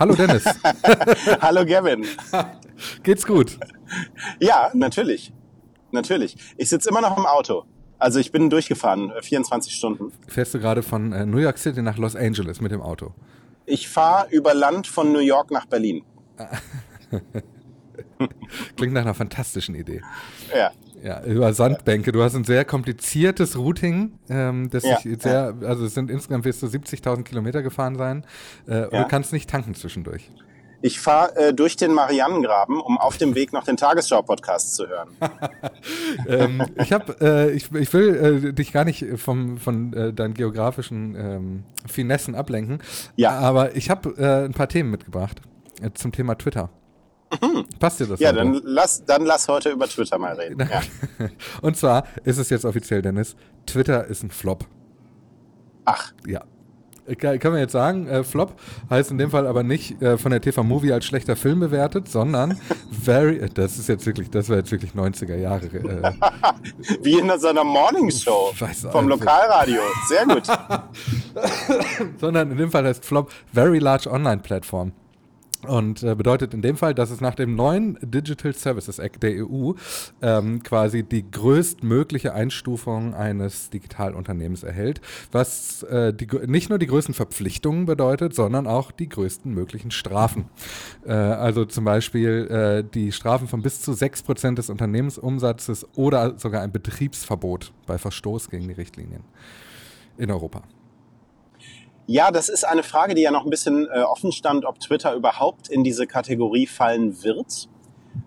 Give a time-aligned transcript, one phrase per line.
[0.00, 0.44] Hallo Dennis.
[1.42, 2.06] Hallo Gavin.
[3.02, 3.58] Geht's gut?
[4.40, 5.30] Ja, natürlich.
[5.90, 6.36] Natürlich.
[6.56, 7.64] Ich sitze immer noch im Auto.
[7.98, 10.10] Also ich bin durchgefahren, 24 Stunden.
[10.26, 13.12] Fährst du gerade von äh, New York City nach Los Angeles mit dem Auto?
[13.66, 16.02] Ich fahre über Land von New York nach Berlin.
[18.76, 20.02] Klingt nach einer fantastischen Idee.
[20.56, 20.70] Ja.
[21.02, 22.12] Ja, über Sandbänke.
[22.12, 26.44] Du hast ein sehr kompliziertes Routing, ähm, das Ja, sich sehr, also es sind insgesamt
[26.44, 28.24] wirst du 70.000 Kilometer gefahren sein
[28.66, 29.02] äh, und Ja.
[29.04, 30.30] du kannst nicht tanken zwischendurch.
[30.82, 35.08] Ich fahre äh, durch den Marianengraben, um auf dem Weg noch den Tagesschau-Podcast zu hören.
[36.26, 40.34] ähm, ich habe, äh, ich, ich will äh, dich gar nicht vom, von äh, deinen
[40.34, 42.78] geografischen ähm, Finessen ablenken,
[43.16, 43.32] Ja.
[43.38, 45.40] aber ich habe äh, ein paar Themen mitgebracht
[45.82, 46.70] äh, zum Thema Twitter.
[47.78, 48.18] Passt dir das?
[48.20, 48.24] Mhm.
[48.24, 50.68] Ja, dann lass, dann lass heute über Twitter mal reden.
[50.68, 50.80] Ja.
[51.62, 54.64] Und zwar ist es jetzt offiziell, Dennis, Twitter ist ein Flop.
[55.84, 56.42] Ach, Ja.
[57.18, 58.54] Kann, kann man jetzt sagen, äh, Flop
[58.88, 62.08] heißt in dem Fall aber nicht äh, von der TV Movie als schlechter Film bewertet,
[62.08, 62.56] sondern
[62.92, 65.66] very, äh, das ist jetzt wirklich, das war jetzt wirklich 90er Jahre.
[65.66, 66.12] Äh,
[67.02, 69.18] wie in so einer Morningshow Weiß vom nicht.
[69.18, 69.80] Lokalradio.
[70.08, 70.46] Sehr gut.
[72.20, 74.92] sondern in dem Fall heißt Flop Very Large Online Platform.
[75.66, 79.46] Und äh, bedeutet in dem Fall, dass es nach dem neuen Digital Services Act der
[79.46, 79.72] EU
[80.22, 87.14] ähm, quasi die größtmögliche Einstufung eines Digitalunternehmens erhält, was äh, die, nicht nur die größten
[87.14, 90.46] Verpflichtungen bedeutet, sondern auch die größten möglichen Strafen.
[91.06, 96.62] Äh, also zum Beispiel äh, die Strafen von bis zu 6% des Unternehmensumsatzes oder sogar
[96.62, 99.24] ein Betriebsverbot bei Verstoß gegen die Richtlinien
[100.16, 100.62] in Europa.
[102.10, 105.14] Ja, das ist eine Frage, die ja noch ein bisschen äh, offen stand, ob Twitter
[105.14, 107.68] überhaupt in diese Kategorie fallen wird.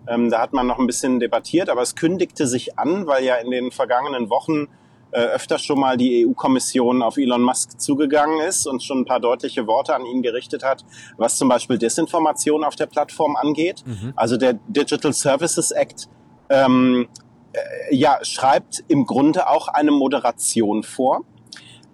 [0.08, 3.34] Ähm, da hat man noch ein bisschen debattiert, aber es kündigte sich an, weil ja
[3.34, 4.68] in den vergangenen Wochen
[5.10, 9.20] äh, öfter schon mal die EU-Kommission auf Elon Musk zugegangen ist und schon ein paar
[9.20, 10.86] deutliche Worte an ihn gerichtet hat,
[11.18, 13.84] was zum Beispiel Desinformation auf der Plattform angeht.
[14.16, 16.08] Also der Digital Services Act
[16.48, 17.06] ähm,
[17.52, 21.20] äh, ja, schreibt im Grunde auch eine Moderation vor.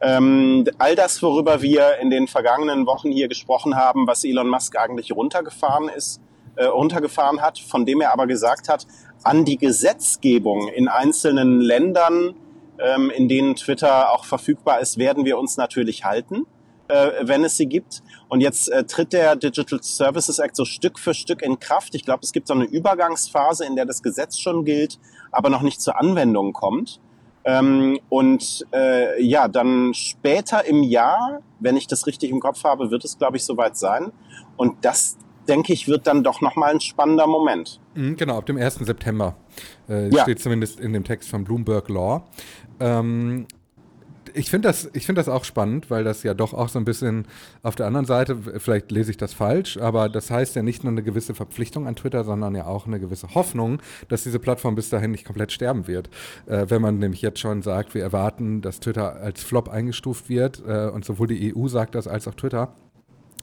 [0.03, 4.79] Ähm, all das, worüber wir in den vergangenen Wochen hier gesprochen haben, was Elon Musk
[4.79, 6.21] eigentlich runtergefahren ist,
[6.57, 8.87] äh, runtergefahren hat, von dem er aber gesagt hat,
[9.23, 12.35] an die Gesetzgebung in einzelnen Ländern,
[12.79, 16.47] ähm, in denen Twitter auch verfügbar ist, werden wir uns natürlich halten,
[16.89, 18.03] äh, wenn es sie gibt.
[18.29, 21.95] Und jetzt äh, tritt der Digital Services Act so Stück für Stück in Kraft.
[21.95, 24.99] Ich glaube, es gibt so eine Übergangsphase, in der das Gesetz schon gilt,
[25.31, 27.01] aber noch nicht zur Anwendung kommt.
[27.59, 32.91] Ähm, und äh, ja, dann später im Jahr, wenn ich das richtig im Kopf habe,
[32.91, 34.13] wird es, glaube ich, soweit sein.
[34.57, 35.17] Und das,
[35.49, 37.81] denke ich, wird dann doch nochmal ein spannender Moment.
[37.95, 38.75] Mhm, Genau, ab dem 1.
[38.87, 39.37] September.
[39.89, 40.23] Äh, Ja.
[40.23, 42.23] Steht zumindest in dem Text von Bloomberg Law.
[42.79, 43.47] Ähm,
[44.35, 46.85] ich finde das, ich finde das auch spannend, weil das ja doch auch so ein
[46.85, 47.27] bisschen
[47.63, 50.93] auf der anderen Seite, vielleicht lese ich das falsch, aber das heißt ja nicht nur
[50.93, 54.89] eine gewisse Verpflichtung an Twitter, sondern ja auch eine gewisse Hoffnung, dass diese Plattform bis
[54.89, 56.11] dahin nicht komplett sterben wird.
[56.47, 60.63] Äh, wenn man nämlich jetzt schon sagt, wir erwarten, dass Twitter als Flop eingestuft wird
[60.67, 62.75] äh, und sowohl die EU sagt das als auch Twitter.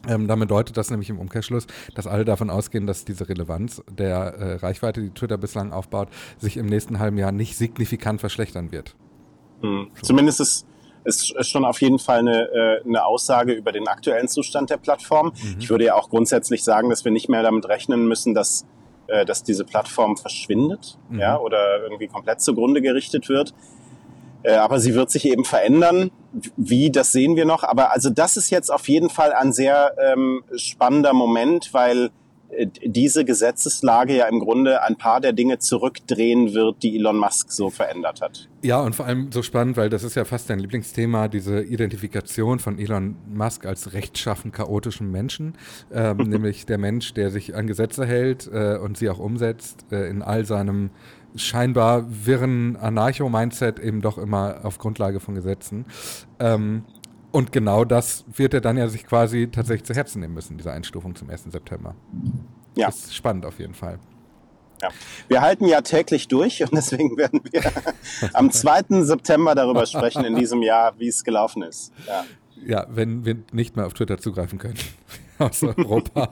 [0.07, 4.17] Ähm, damit bedeutet das nämlich im Umkehrschluss, dass alle davon ausgehen, dass diese Relevanz der
[4.17, 8.95] äh, Reichweite, die Twitter bislang aufbaut, sich im nächsten halben Jahr nicht signifikant verschlechtern wird.
[9.61, 9.87] Hm.
[10.01, 10.67] Zumindest ist
[11.07, 15.31] ist schon auf jeden Fall eine, äh, eine Aussage über den aktuellen Zustand der Plattform.
[15.59, 18.65] Ich würde ja auch grundsätzlich sagen, dass wir nicht mehr damit rechnen müssen, dass,
[19.07, 21.19] äh, dass diese Plattform verschwindet Mhm.
[21.19, 23.53] ja, oder irgendwie komplett zugrunde gerichtet wird.
[24.43, 26.11] Äh, aber sie wird sich eben verändern.
[26.57, 27.63] Wie, das sehen wir noch.
[27.63, 32.11] Aber also das ist jetzt auf jeden Fall ein sehr ähm, spannender Moment, weil
[32.83, 37.69] diese Gesetzeslage ja im Grunde ein paar der Dinge zurückdrehen wird, die Elon Musk so
[37.69, 38.47] verändert hat.
[38.63, 42.59] Ja, und vor allem so spannend, weil das ist ja fast dein Lieblingsthema, diese Identifikation
[42.59, 45.55] von Elon Musk als rechtschaffen chaotischen Menschen,
[45.93, 50.09] ähm, nämlich der Mensch, der sich an Gesetze hält äh, und sie auch umsetzt, äh,
[50.09, 50.89] in all seinem
[51.35, 55.85] scheinbar wirren Anarcho-Mindset eben doch immer auf Grundlage von Gesetzen.
[56.39, 56.83] Ähm,
[57.37, 60.71] und genau das wird er dann ja sich quasi tatsächlich zu Herzen nehmen müssen, diese
[60.71, 61.43] Einstufung zum 1.
[61.51, 61.93] September.
[62.75, 62.87] Ja.
[62.87, 63.99] Das ist spannend auf jeden Fall.
[64.81, 64.89] Ja.
[65.27, 67.61] Wir halten ja täglich durch und deswegen werden wir
[68.33, 69.03] am 2.
[69.03, 71.93] September darüber sprechen in diesem Jahr, wie es gelaufen ist.
[72.07, 72.25] Ja.
[72.65, 74.79] Ja, wenn wir nicht mehr auf Twitter zugreifen können
[75.39, 76.31] aus Europa.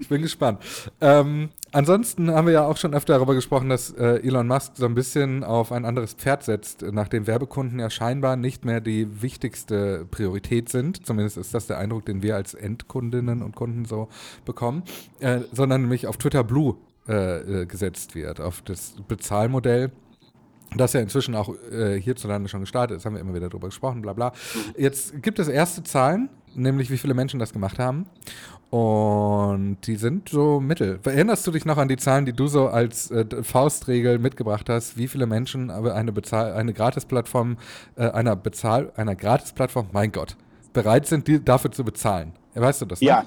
[0.00, 0.60] ich bin gespannt.
[1.00, 4.86] Ähm, ansonsten haben wir ja auch schon öfter darüber gesprochen, dass äh, Elon Musk so
[4.86, 10.06] ein bisschen auf ein anderes Pferd setzt, nachdem Werbekunden ja scheinbar nicht mehr die wichtigste
[10.10, 11.06] Priorität sind.
[11.06, 14.08] Zumindest ist das der Eindruck, den wir als Endkundinnen und Kunden so
[14.44, 14.82] bekommen,
[15.20, 16.76] äh, sondern nämlich auf Twitter Blue
[17.08, 19.90] äh, äh, gesetzt wird, auf das Bezahlmodell
[20.76, 24.02] das ja inzwischen auch äh, hierzulande schon gestartet ist, haben wir immer wieder drüber gesprochen,
[24.02, 24.32] bla bla.
[24.76, 28.06] Jetzt gibt es erste Zahlen, nämlich wie viele Menschen das gemacht haben.
[28.70, 31.00] Und die sind so mittel.
[31.02, 34.98] Erinnerst du dich noch an die Zahlen, die du so als äh, Faustregel mitgebracht hast,
[34.98, 37.56] wie viele Menschen eine Bezahl eine Gratisplattform
[37.96, 40.36] äh, einer Bezahl einer Gratisplattform, mein Gott,
[40.74, 42.32] bereit sind, die dafür zu bezahlen?
[42.54, 43.00] Weißt du das?
[43.00, 43.24] Ja,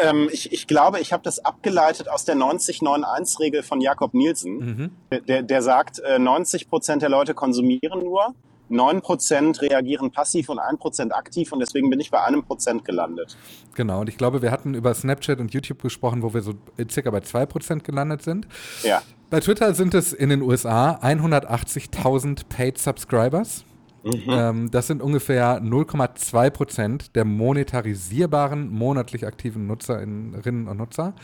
[0.00, 4.90] ähm, ich, ich glaube, ich habe das abgeleitet aus der 90-9-1-Regel von Jakob Nielsen.
[5.10, 5.20] Mhm.
[5.26, 8.34] Der, der sagt, äh, 90 Prozent der Leute konsumieren nur
[8.70, 13.36] 9% reagieren passiv und 1% aktiv und deswegen bin ich bei einem Prozent gelandet.
[13.74, 16.54] Genau, und ich glaube, wir hatten über Snapchat und YouTube gesprochen, wo wir so
[16.90, 18.48] circa bei 2% gelandet sind.
[18.82, 19.02] Ja.
[19.30, 23.64] Bei Twitter sind es in den USA 180.000 Paid Subscribers.
[24.06, 24.22] Mhm.
[24.28, 31.14] Ähm, das sind ungefähr 0,2 Prozent der monetarisierbaren monatlich aktiven Nutzerinnen und Nutzer.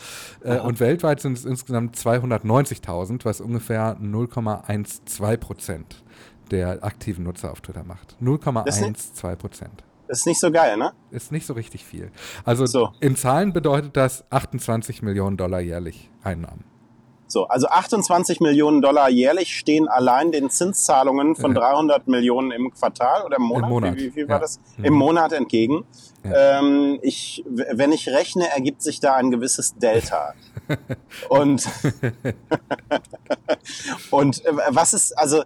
[0.43, 6.05] Äh, und weltweit sind es insgesamt 290.000, was ungefähr 0,12 Prozent
[6.51, 8.17] der aktiven Nutzer auf Twitter macht.
[8.21, 9.85] 0,12 Prozent.
[10.09, 10.93] Ist nicht so geil, ne?
[11.11, 12.11] Ist nicht so richtig viel.
[12.45, 12.91] Also so.
[13.01, 16.72] in Zahlen bedeutet das 28 Millionen Dollar jährlich Einnahmen.
[17.33, 23.25] So, also 28 Millionen Dollar jährlich stehen allein den Zinszahlungen von 300 Millionen im Quartal
[23.25, 23.65] oder im Monat.
[23.65, 23.97] Im Monat.
[23.97, 24.41] Wie, wie, wie war ja.
[24.41, 24.61] das?
[24.77, 24.85] Mhm.
[24.85, 25.85] Im Monat entgegen.
[26.25, 26.59] Ja.
[26.59, 30.35] Ähm, ich, wenn ich rechne, ergibt sich da ein gewisses Delta.
[31.31, 31.67] und
[34.11, 35.43] und äh, was ist also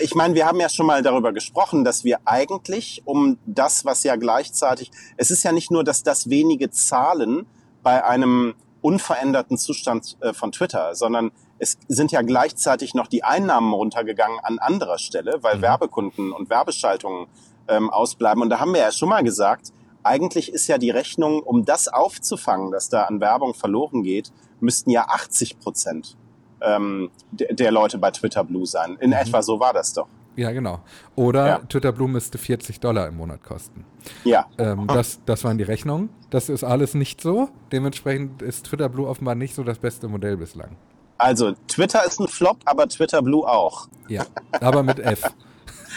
[0.00, 4.02] ich meine, wir haben ja schon mal darüber gesprochen, dass wir eigentlich um das, was
[4.02, 7.46] ja gleichzeitig, es ist ja nicht nur, dass das wenige Zahlen
[7.84, 8.56] bei einem
[8.88, 14.58] unveränderten Zustand äh, von Twitter, sondern es sind ja gleichzeitig noch die Einnahmen runtergegangen an
[14.58, 15.62] anderer Stelle, weil mhm.
[15.62, 17.26] Werbekunden und Werbeschaltungen
[17.68, 18.42] ähm, ausbleiben.
[18.42, 21.88] Und da haben wir ja schon mal gesagt, eigentlich ist ja die Rechnung, um das
[21.88, 26.16] aufzufangen, dass da an Werbung verloren geht, müssten ja 80 Prozent
[26.62, 28.96] ähm, der Leute bei Twitter Blue sein.
[29.00, 29.16] In mhm.
[29.16, 30.08] etwa so war das doch.
[30.38, 30.80] Ja, genau.
[31.16, 31.58] Oder ja.
[31.58, 33.84] Twitter Blue müsste 40 Dollar im Monat kosten.
[34.22, 34.46] Ja.
[34.56, 36.10] Ähm, das, das waren die Rechnungen.
[36.30, 37.48] Das ist alles nicht so.
[37.72, 40.76] Dementsprechend ist Twitter Blue offenbar nicht so das beste Modell bislang.
[41.18, 43.88] Also, Twitter ist ein Flop, aber Twitter Blue auch.
[44.06, 44.26] Ja,
[44.60, 45.22] aber mit F.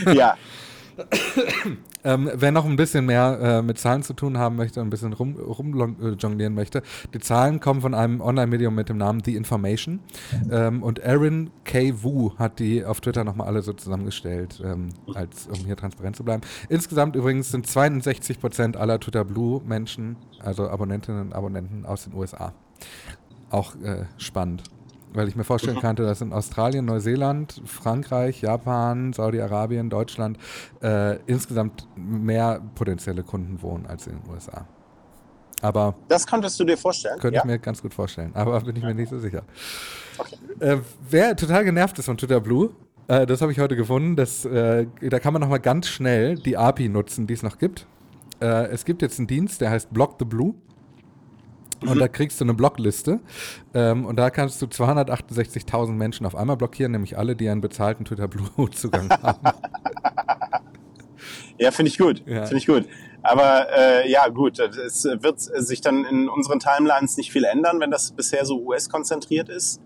[0.11, 0.35] ja.
[2.03, 5.13] Ähm, wer noch ein bisschen mehr äh, mit Zahlen zu tun haben möchte, ein bisschen
[5.13, 6.81] rum, rumjonglieren möchte,
[7.13, 9.99] die Zahlen kommen von einem Online-Medium mit dem Namen The Information.
[10.51, 12.01] Ähm, und Aaron K.
[12.01, 16.23] Wu hat die auf Twitter nochmal alle so zusammengestellt, ähm, als, um hier transparent zu
[16.23, 16.41] bleiben.
[16.69, 22.53] Insgesamt übrigens sind 62 Prozent aller Twitter Blue-Menschen, also Abonnentinnen und Abonnenten aus den USA.
[23.51, 24.63] Auch äh, spannend
[25.13, 25.81] weil ich mir vorstellen mhm.
[25.81, 30.37] könnte, dass in Australien, Neuseeland, Frankreich, Japan, Saudi-Arabien, Deutschland
[30.81, 34.65] äh, insgesamt mehr potenzielle Kunden wohnen als in den USA.
[35.61, 37.19] Aber das konntest du dir vorstellen?
[37.19, 37.41] Könnte ja.
[37.41, 39.43] ich mir ganz gut vorstellen, aber bin ich mir nicht so sicher.
[40.17, 40.35] Okay.
[40.59, 40.77] Äh,
[41.09, 42.71] wer total genervt ist von Twitter Blue,
[43.07, 46.57] äh, das habe ich heute gefunden, dass, äh, da kann man nochmal ganz schnell die
[46.57, 47.85] API nutzen, die es noch gibt.
[48.41, 50.55] Äh, es gibt jetzt einen Dienst, der heißt Block the Blue.
[51.81, 51.99] Und mhm.
[51.99, 53.19] da kriegst du eine Blockliste.
[53.73, 58.05] Ähm, und da kannst du 268.000 Menschen auf einmal blockieren, nämlich alle, die einen bezahlten
[58.05, 59.57] Twitter Blue-Zugang haben.
[61.57, 62.23] ja, finde ich gut.
[62.25, 62.45] Ja.
[62.45, 62.87] Finde ich gut.
[63.23, 67.91] Aber äh, ja, gut, es wird sich dann in unseren Timelines nicht viel ändern, wenn
[67.91, 69.79] das bisher so US-konzentriert ist.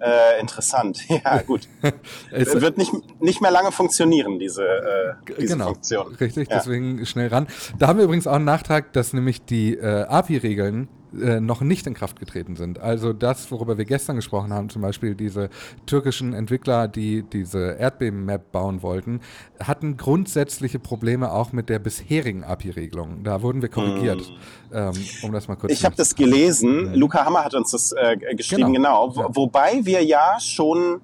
[0.00, 1.00] Äh, interessant.
[1.08, 1.68] Ja, gut.
[2.32, 6.14] es wird nicht, nicht mehr lange funktionieren, diese, äh, diese genau, Funktion.
[6.16, 6.56] Richtig, ja.
[6.56, 7.46] deswegen schnell ran.
[7.78, 10.88] Da haben wir übrigens auch einen Nachtrag, dass nämlich die äh, API-Regeln
[11.20, 12.78] äh, noch nicht in Kraft getreten sind.
[12.78, 15.50] Also das, worüber wir gestern gesprochen haben, zum Beispiel diese
[15.86, 19.20] türkischen Entwickler, die diese Erdbeben-Map bauen wollten,
[19.60, 23.24] hatten grundsätzliche Probleme auch mit der bisherigen API-Regelung.
[23.24, 24.74] Da wurden wir korrigiert, mm.
[24.74, 24.92] ähm,
[25.22, 26.86] um das mal kurz Ich habe das gelesen.
[26.86, 26.94] Ja.
[26.94, 29.08] Luca Hammer hat uns das äh, geschrieben, genau.
[29.08, 29.22] genau.
[29.22, 29.36] Ja.
[29.36, 31.00] Wobei wir ja schon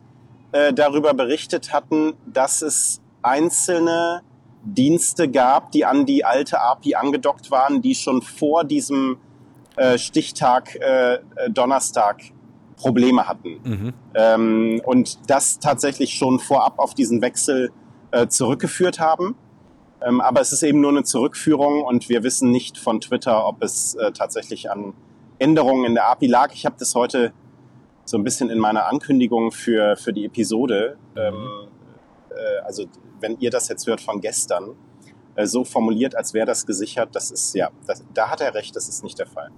[0.53, 4.23] äh, darüber berichtet hatten, dass es einzelne
[4.63, 9.19] Dienste gab, die an die alte API angedockt waren, die schon vor diesem
[9.79, 11.19] äh, Stichtag äh,
[11.51, 12.21] Donnerstag
[12.77, 13.61] Probleme hatten.
[13.65, 13.95] Mhm.
[14.15, 17.71] Ähm, und das tatsächlich schon vorab auf diesen Wechsel
[18.13, 19.35] äh, zurückgeführt haben.
[20.01, 23.63] Ähm, aber es ist eben nur eine Zurückführung und wir wissen nicht von Twitter, ob
[23.63, 24.95] es äh, tatsächlich an
[25.39, 26.53] Änderungen in der API lag.
[26.55, 27.33] Ich habe das heute
[28.05, 31.35] so ein bisschen in meiner Ankündigung für, für die Episode, ähm,
[32.31, 32.87] äh, also
[33.21, 34.77] wenn ihr das jetzt hört von gestern,
[35.35, 37.11] äh, so formuliert, als wäre das gesichert.
[37.13, 39.51] Das ist ja, das, da hat er recht, das ist nicht der Fall.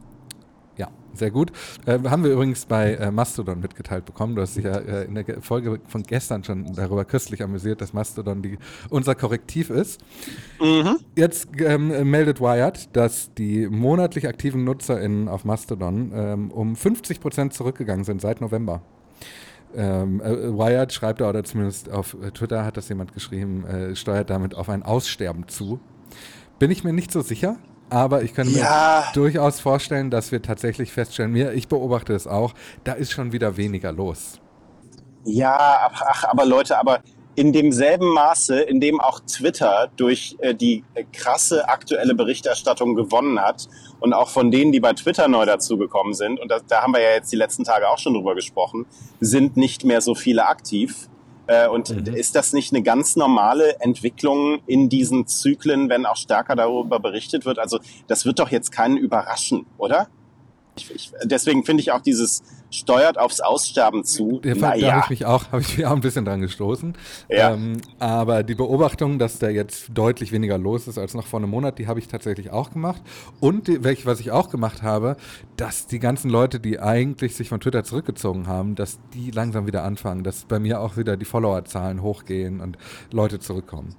[1.20, 1.52] Sehr gut.
[1.84, 4.36] Äh, haben wir übrigens bei äh, Mastodon mitgeteilt bekommen.
[4.36, 7.92] Du hast dich ja äh, in der Folge von gestern schon darüber köstlich amüsiert, dass
[7.92, 8.56] Mastodon die,
[8.88, 10.00] unser Korrektiv ist.
[10.62, 10.96] Mhm.
[11.16, 17.52] Jetzt ähm, meldet Wired, dass die monatlich aktiven NutzerInnen auf Mastodon ähm, um 50 Prozent
[17.52, 18.80] zurückgegangen sind seit November.
[19.76, 24.54] Ähm, äh, Wired schreibt, oder zumindest auf Twitter hat das jemand geschrieben, äh, steuert damit
[24.54, 25.80] auf ein Aussterben zu.
[26.58, 27.58] Bin ich mir nicht so sicher.
[27.90, 29.04] Aber ich könnte mir Ja.
[29.14, 32.54] durchaus vorstellen, dass wir tatsächlich feststellen, mir, ich beobachte es auch,
[32.84, 34.40] da ist schon wieder weniger los.
[35.24, 37.00] Ja, ach, aber Leute, aber
[37.34, 43.68] in demselben Maße, in dem auch Twitter durch äh, die krasse aktuelle Berichterstattung gewonnen hat
[44.00, 47.00] und auch von denen, die bei Twitter neu dazugekommen sind, und da, da haben wir
[47.00, 48.86] ja jetzt die letzten Tage auch schon drüber gesprochen,
[49.20, 51.08] sind nicht mehr so viele aktiv.
[51.50, 56.54] Äh, und ist das nicht eine ganz normale Entwicklung in diesen Zyklen, wenn auch stärker
[56.54, 57.58] darüber berichtet wird?
[57.58, 60.06] Also das wird doch jetzt keinen überraschen, oder?
[60.76, 64.40] Ich, ich, deswegen finde ich auch dieses steuert aufs Aussterben zu.
[64.44, 66.94] Ja, Da habe Naja, ich mich auch, habe ich mich auch ein bisschen dran gestoßen.
[67.28, 67.52] Ja.
[67.52, 71.50] Ähm, aber die Beobachtung, dass da jetzt deutlich weniger los ist als noch vor einem
[71.50, 73.02] Monat, die habe ich tatsächlich auch gemacht.
[73.40, 75.16] Und die, was ich auch gemacht habe,
[75.56, 79.84] dass die ganzen Leute, die eigentlich sich von Twitter zurückgezogen haben, dass die langsam wieder
[79.84, 82.78] anfangen, dass bei mir auch wieder die Followerzahlen hochgehen und
[83.10, 83.94] Leute zurückkommen.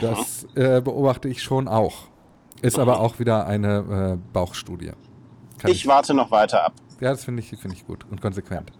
[0.00, 2.08] Das äh, beobachte ich schon auch.
[2.62, 4.92] Ist aber auch wieder eine äh, Bauchstudie.
[5.60, 6.72] Kann ich warte noch weiter ab.
[7.00, 8.72] ja, das finde ich, finde ich gut und konsequent.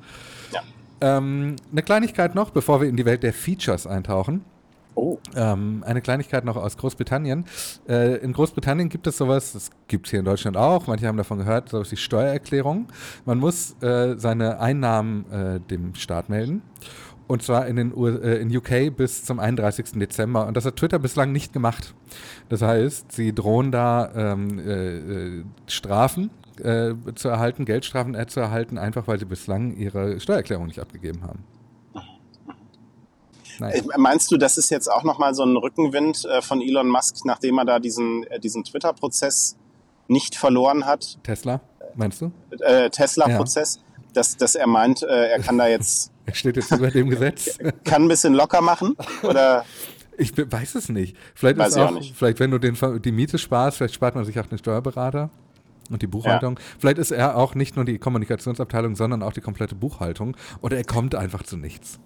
[0.53, 0.63] Ja.
[1.01, 4.45] Ähm, eine Kleinigkeit noch, bevor wir in die Welt der Features eintauchen.
[4.95, 7.45] Oh, Ähm, eine Kleinigkeit noch aus Großbritannien.
[7.89, 11.17] Äh, in Großbritannien gibt es sowas, das gibt es hier in Deutschland auch, manche haben
[11.17, 12.89] davon gehört, sowas wie Steuererklärung.
[13.25, 16.63] Man muss äh, seine Einnahmen äh, dem Staat melden.
[17.29, 19.93] Und zwar in, den U äh, in UK bis zum 31.
[19.93, 20.49] Dezember.
[20.49, 21.95] Und das hat Twitter bislang nicht gemacht.
[22.49, 28.41] Das heißt, sie drohen da ähm, äh, äh, Strafen äh, zu erhalten, Geldstrafen äh, zu
[28.41, 31.45] erhalten, einfach weil sie bislang ihre Steuererklärung nicht abgegeben haben.
[33.59, 33.83] Naja.
[33.83, 37.25] Äh, Meinst du, das ist jetzt auch nochmal so ein Rückenwind äh, von Elon Musk,
[37.25, 39.57] nachdem er da diesen, diesen Twitter-Prozess
[40.09, 41.61] nicht verloren hat, Tesla,
[41.95, 42.33] meinst du?
[42.91, 43.81] Tesla-Prozess,
[44.13, 47.59] dass, dass er meint, er kann da jetzt, Er steht jetzt über dem Gesetz.
[47.85, 48.97] kann ein bisschen locker machen?
[49.25, 49.65] Oder
[50.17, 51.17] Ich weiß es nicht.
[51.35, 52.15] Vielleicht Weiß ist auch auch, nicht.
[52.15, 55.31] vielleicht wenn du den, die Miete sparst, vielleicht spart man sich auch den Steuerberater
[55.91, 56.59] und die Buchhaltung.
[56.79, 60.37] Vielleicht ist er auch nicht nur die Kommunikationsabteilung, sondern auch die komplette Buchhaltung.
[60.63, 61.99] Oder er kommt einfach zu nichts.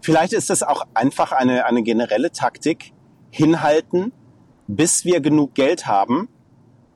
[0.00, 2.92] vielleicht ist das auch einfach eine, eine generelle Taktik,
[3.30, 4.12] hinhalten,
[4.66, 6.28] bis wir genug Geld haben,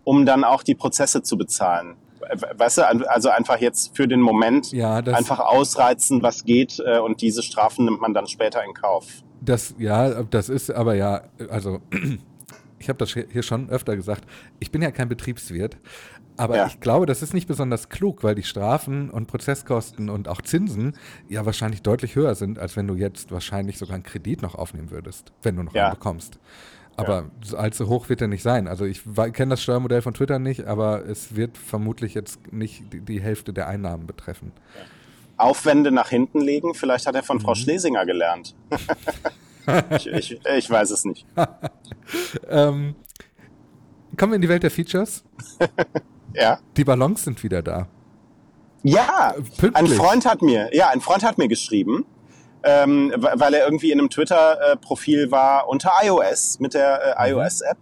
[0.05, 1.97] um dann auch die Prozesse zu bezahlen.
[2.21, 6.99] We- Weißt du, also einfach jetzt für den Moment Ja, einfach ausreizen, was geht, äh,
[6.99, 9.07] und diese Strafen nimmt man dann später in Kauf.
[9.41, 11.79] das, ja, das ist aber ja, also
[12.79, 14.25] ich habe das hier schon öfter gesagt,
[14.61, 15.77] ich bin ja kein Betriebswirt,
[16.37, 16.67] aber Ja.
[16.67, 20.95] ich glaube, das ist nicht besonders klug, weil die Strafen und Prozesskosten und auch Zinsen
[21.29, 24.91] ja wahrscheinlich deutlich höher sind, als wenn du jetzt wahrscheinlich sogar einen Kredit noch aufnehmen
[24.91, 25.87] würdest, wenn du noch Ja.
[25.87, 26.39] einen bekommst.
[26.99, 28.69] Aber so allzu hoch wird er nicht sein.
[28.69, 29.03] Also ich
[29.35, 33.53] kenne das Steuermodell von Twitter nicht, aber es wird vermutlich jetzt nicht die, die Hälfte
[33.53, 34.53] der Einnahmen betreffen.
[35.37, 36.73] Aufwände nach hinten legen.
[36.73, 37.57] Vielleicht hat er von Frau Mhm.
[37.57, 38.55] Schlesinger gelernt.
[39.97, 41.27] ich, ich, ich weiß es nicht.
[42.49, 42.95] Ähm,
[44.17, 45.25] kommen wir in die Welt der Features.
[46.35, 46.59] Ja.
[46.77, 47.89] Die Ballons sind wieder da.
[48.83, 49.75] Ja, Pünktlich.
[49.75, 52.05] ein Freund hat mir, ja, ein Freund hat mir geschrieben,
[52.63, 57.39] ähm, weil er irgendwie in einem Twitter-Profil war unter iOS mit der äh, Mhm.
[57.39, 57.79] iOS-App,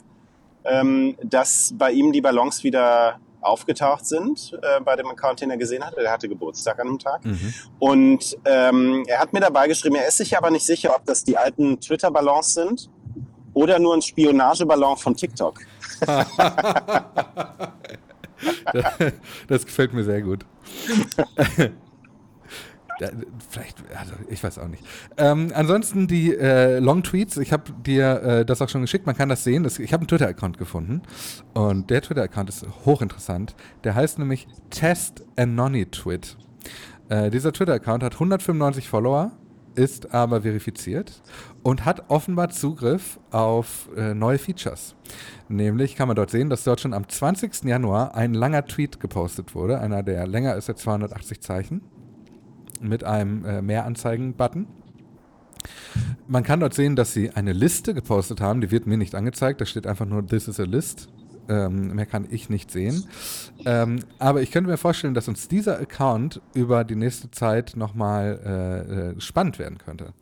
[0.67, 5.57] ähm, dass bei ihm die Ballons wieder aufgetaucht sind äh, bei dem Account, den er
[5.57, 6.01] gesehen hatte.
[6.01, 7.25] Der hatte Geburtstag an dem Tag.
[7.25, 7.55] Mhm.
[7.79, 11.25] Und ähm, er hat mir dabei geschrieben, er ist sich aber nicht sicher, ob das
[11.25, 12.91] die alten Twitter-Ballons sind
[13.53, 15.61] oder nur ein Spionageballon von TikTok.
[19.49, 20.45] das gefällt mir sehr gut.
[23.51, 24.85] Vielleicht, also ich weiß auch nicht.
[25.17, 29.17] Ähm, ansonsten die äh, Long Tweets, ich habe dir äh, das auch schon geschickt, man
[29.17, 29.63] kann das sehen.
[29.63, 31.03] Das, ich habe einen Twitter-Account gefunden
[31.55, 33.55] und der Twitter-Account ist hochinteressant.
[33.85, 36.37] Der heißt nämlich Test Anonitwit.
[37.09, 39.33] Äh, dieser Twitter-Account hat 195 Follower,
[39.75, 41.21] ist aber verifiziert
[41.63, 44.95] und hat offenbar Zugriff auf äh, neue Features.
[45.49, 47.65] Nämlich kann man dort sehen, dass dort schon am 20.
[47.65, 51.83] Januar ein langer Tweet gepostet wurde, einer, der länger ist als 280 Zeichen,
[52.81, 54.67] mit einem äh, Mehranzeigen-Button.
[56.27, 59.61] Man kann dort sehen, dass sie eine Liste gepostet haben, die wird mir nicht angezeigt,
[59.61, 61.09] da steht einfach nur This is a list.
[61.47, 63.05] Ähm, mehr kann ich nicht sehen.
[63.67, 68.41] Ähm, aber ich könnte mir vorstellen, dass uns dieser Account über die nächste Zeit nochmal
[68.43, 70.15] äh, äh, spannend werden könnte.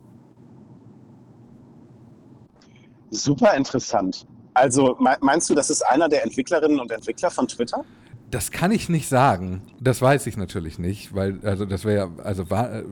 [3.09, 4.27] Super interessant.
[4.53, 7.85] Also me- meinst du, das ist einer der Entwicklerinnen und Entwickler von Twitter?
[8.33, 9.61] Das kann ich nicht sagen.
[9.79, 12.83] Das weiß ich natürlich nicht, weil also das wäre ja also äh,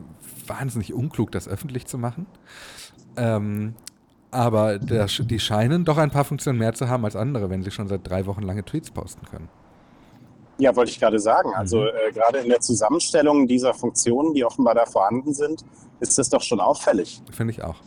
[0.46, 2.28] wahnsinnig unklug, das öffentlich zu machen.
[3.18, 3.74] Ähm,
[4.30, 7.72] aber der, die scheinen doch ein paar Funktionen mehr zu haben als andere, wenn sie
[7.72, 9.50] schon seit drei Wochen lange Tweets posten können.
[10.60, 11.50] Ja, wollte ich gerade sagen.
[11.56, 11.88] Also Mhm.
[12.10, 15.66] äh, gerade in der Zusammenstellung dieser Funktionen, die offenbar da vorhanden sind,
[16.02, 17.22] ist das doch schon auffällig.
[17.32, 17.78] Finde ich auch.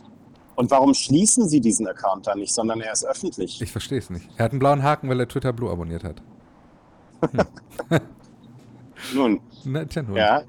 [0.55, 3.61] Und warum schließen Sie diesen Account dann nicht, sondern er ist öffentlich?
[3.61, 4.27] Ich verstehe es nicht.
[4.35, 6.21] Er hat einen blauen Haken, weil er Twitter Blue abonniert hat.
[7.89, 7.99] Hm.
[9.13, 9.39] nun.
[9.63, 10.15] Na, tja, nun.
[10.15, 10.41] Ja.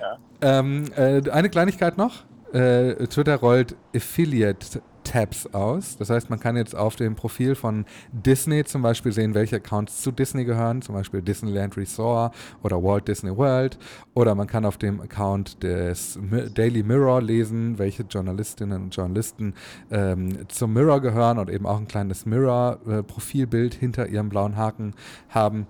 [0.00, 0.18] ja.
[0.42, 2.24] Ähm, äh, eine Kleinigkeit noch.
[2.52, 5.96] Äh, Twitter rollt Affiliate Tabs aus.
[5.96, 10.02] Das heißt, man kann jetzt auf dem Profil von Disney zum Beispiel sehen, welche Accounts
[10.02, 13.78] zu Disney gehören, zum Beispiel Disneyland Resort oder Walt Disney World.
[14.14, 16.18] Oder man kann auf dem Account des
[16.54, 19.54] Daily Mirror lesen, welche Journalistinnen und Journalisten
[19.90, 24.94] ähm, zum Mirror gehören und eben auch ein kleines Mirror-Profilbild hinter ihrem blauen Haken
[25.28, 25.66] haben.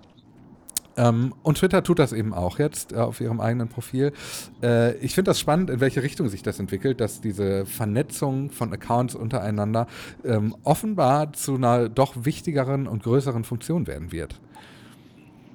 [1.00, 4.12] Ähm, und Twitter tut das eben auch jetzt äh, auf ihrem eigenen Profil.
[4.62, 8.73] Äh, ich finde das spannend, in welche Richtung sich das entwickelt, dass diese Vernetzung von
[8.73, 9.87] Accounts untereinander
[10.25, 14.38] ähm, offenbar zu einer doch wichtigeren und größeren Funktion werden wird.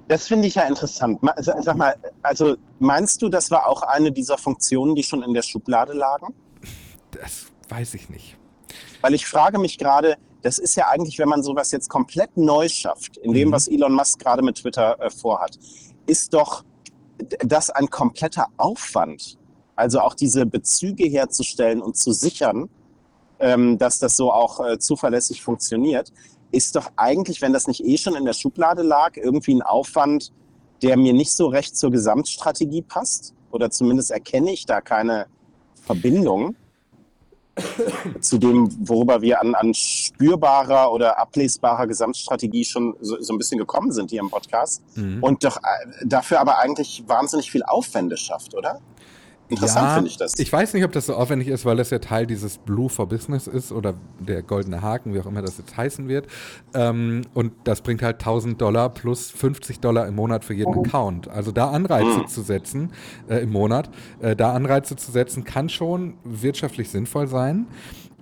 [0.08, 1.20] Das finde ich ja interessant.
[1.38, 5.42] Sag mal, also meinst du, das war auch eine dieser Funktionen, die schon in der
[5.42, 6.34] Schublade lagen?
[7.12, 8.38] Das weiß ich nicht.
[9.02, 12.70] Weil ich frage mich gerade, das ist ja eigentlich, wenn man sowas jetzt komplett neu
[12.70, 13.54] schafft, in dem, mhm.
[13.54, 15.58] was Elon Musk gerade mit Twitter äh, vorhat,
[16.06, 16.64] ist doch
[17.40, 19.40] das ein kompletter Aufwand.
[19.76, 22.70] Also auch diese Bezüge herzustellen und zu sichern,
[23.40, 26.14] ähm, dass das so auch äh, zuverlässig funktioniert,
[26.52, 30.32] ist doch eigentlich, wenn das nicht eh schon in der Schublade lag, irgendwie ein Aufwand,
[30.84, 33.34] der mir nicht so recht zur Gesamtstrategie passt.
[33.50, 35.26] Oder zumindest erkenne ich da keine
[35.82, 36.56] Verbindung
[38.20, 43.58] zu dem, worüber wir an, an spürbarer oder ablesbarer Gesamtstrategie schon so, so ein bisschen
[43.58, 44.84] gekommen sind hier im Podcast.
[44.96, 45.24] Mhm.
[45.24, 48.82] Und doch äh, dafür aber eigentlich wahnsinnig viel Aufwände schafft, oder?
[49.50, 50.40] Interessant ja, finde ich das.
[50.40, 53.08] Ich weiß nicht, ob das so aufwendig ist, weil das ja Teil dieses Blue for
[53.08, 56.28] Business ist oder der goldene Haken, wie auch immer das jetzt heißen wird.
[56.74, 60.84] Ähm, und das bringt halt 1000 Dollar plus 50 Dollar im Monat für jeden oh.
[60.84, 61.28] Account.
[61.28, 62.28] Also da Anreize mhm.
[62.28, 62.92] zu setzen
[63.30, 67.68] äh, im Monat, äh, da Anreize zu setzen, kann schon wirtschaftlich sinnvoll sein.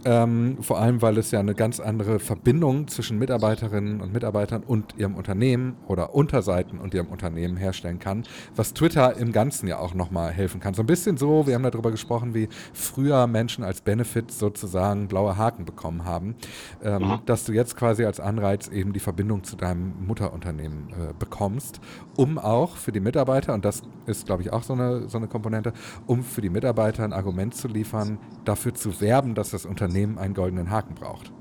[0.05, 4.95] Ähm, vor allem, weil es ja eine ganz andere Verbindung zwischen Mitarbeiterinnen und Mitarbeitern und
[4.97, 8.23] ihrem Unternehmen oder Unterseiten und ihrem Unternehmen herstellen kann,
[8.55, 10.73] was Twitter im Ganzen ja auch nochmal helfen kann.
[10.73, 15.37] So ein bisschen so, wir haben darüber gesprochen, wie früher Menschen als Benefit sozusagen blaue
[15.37, 16.35] Haken bekommen haben,
[16.83, 17.19] ähm, mhm.
[17.25, 21.79] dass du jetzt quasi als Anreiz eben die Verbindung zu deinem Mutterunternehmen äh, bekommst,
[22.17, 25.27] um auch für die Mitarbeiter, und das ist, glaube ich, auch so eine, so eine
[25.27, 25.71] Komponente,
[26.07, 30.17] um für die Mitarbeiter ein Argument zu liefern, dafür zu werben, dass das Unternehmen Unternehmen
[30.17, 31.31] einen goldenen Haken braucht.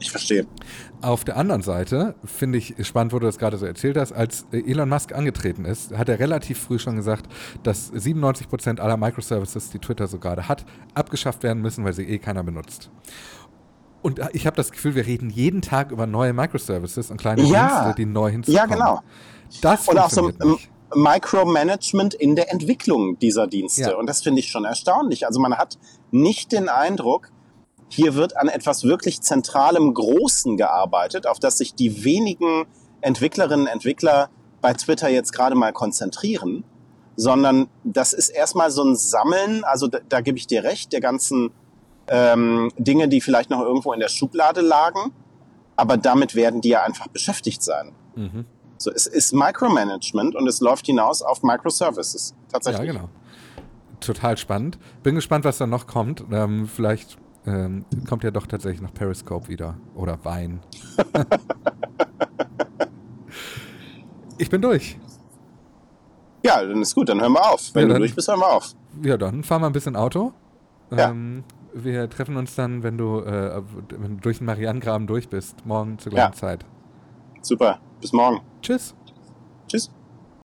[0.00, 0.46] Ich verstehe.
[1.02, 4.46] Auf der anderen Seite finde ich spannend, wo du das gerade so erzählt hast, als
[4.52, 7.26] Elon Musk angetreten ist, hat er relativ früh schon gesagt,
[7.64, 12.04] dass 97 Prozent aller Microservices, die Twitter so gerade hat, abgeschafft werden müssen, weil sie
[12.04, 12.90] eh keiner benutzt.
[14.00, 17.82] Und ich habe das Gefühl, wir reden jeden Tag über neue Microservices und kleine ja.
[17.82, 18.70] Dienste, die neu hinzukommen.
[18.70, 19.00] Ja, genau.
[19.60, 20.70] Das und auch so nicht.
[20.94, 23.82] Micromanagement in der Entwicklung dieser Dienste.
[23.82, 23.96] Ja.
[23.96, 25.26] Und das finde ich schon erstaunlich.
[25.26, 25.76] Also man hat
[26.12, 27.30] nicht den Eindruck,
[27.88, 32.66] hier wird an etwas wirklich zentralem Großen gearbeitet, auf das sich die wenigen
[33.00, 36.64] Entwicklerinnen und Entwickler bei Twitter jetzt gerade mal konzentrieren,
[37.16, 41.00] sondern das ist erstmal so ein Sammeln, also da, da gebe ich dir recht, der
[41.00, 41.50] ganzen
[42.08, 45.12] ähm, Dinge, die vielleicht noch irgendwo in der Schublade lagen,
[45.76, 47.92] aber damit werden die ja einfach beschäftigt sein.
[48.16, 48.44] Mhm.
[48.78, 52.34] So, es ist Micromanagement und es läuft hinaus auf Microservices.
[52.50, 52.86] Tatsächlich.
[52.86, 53.08] Ja, genau.
[54.00, 54.78] Total spannend.
[55.02, 56.24] Bin gespannt, was da noch kommt.
[56.30, 57.18] Ähm, vielleicht
[57.48, 59.76] ähm, kommt ja doch tatsächlich noch Periscope wieder.
[59.94, 60.60] Oder Wein.
[64.38, 64.98] ich bin durch.
[66.44, 67.70] Ja, dann ist gut, dann hören wir auf.
[67.74, 68.74] Wenn ja, dann, du durch bist, hören wir auf.
[69.02, 70.32] Ja, dann fahren wir ein bisschen Auto.
[70.90, 71.10] Ja.
[71.10, 75.64] Ähm, wir treffen uns dann, wenn du, äh, wenn du durch den Marianengraben durch bist,
[75.64, 76.38] morgen zur gleichen ja.
[76.38, 76.64] Zeit.
[77.40, 78.40] Super, bis morgen.
[78.62, 78.94] Tschüss.
[79.68, 79.90] Tschüss.